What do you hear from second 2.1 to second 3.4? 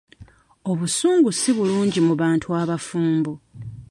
bantu abafumbo.